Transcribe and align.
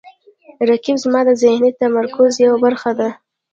رقیب 0.69 0.97
زما 1.03 1.21
د 1.25 1.29
ذهني 1.43 1.71
تمرکز 1.81 2.31
یوه 2.45 2.57
برخه 2.65 2.91
ده 2.99 3.09